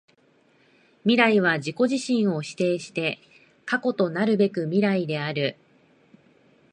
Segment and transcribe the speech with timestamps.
[1.03, 3.19] 未来は自己自身を否定して
[3.67, 5.57] 過去となるべく未来である。